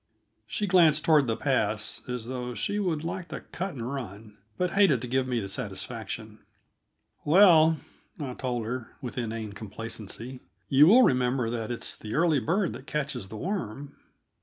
She 0.47 0.65
glanced 0.65 1.05
toward 1.05 1.27
the 1.27 1.37
pass, 1.37 2.01
as 2.09 2.25
though 2.25 2.55
she 2.55 2.79
would 2.79 3.03
like 3.03 3.27
to 3.27 3.41
cut 3.41 3.73
and 3.75 3.87
run, 3.93 4.35
but 4.57 4.71
hated 4.71 4.99
to 5.03 5.07
give 5.07 5.27
me 5.27 5.39
the 5.39 5.47
satisfaction. 5.47 6.39
"Well," 7.23 7.77
I 8.19 8.33
told 8.33 8.65
her 8.65 8.95
with 8.99 9.15
inane 9.19 9.53
complacency, 9.53 10.39
"you 10.67 10.87
will 10.87 11.03
remember 11.03 11.51
that 11.51 11.69
'it's 11.69 11.95
the 11.95 12.15
early 12.15 12.39
bird 12.39 12.73
that 12.73 12.87
catches 12.87 13.27
the 13.27 13.37
worm.'" 13.37 13.95